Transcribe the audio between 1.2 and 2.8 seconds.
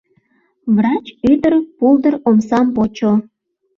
ӱдыр пулдыр омсам